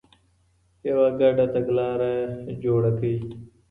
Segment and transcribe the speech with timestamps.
[0.87, 2.13] يوه ګډه تګلاره
[2.63, 3.15] جوړه کړئ.